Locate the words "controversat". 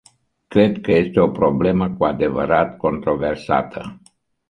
2.77-3.97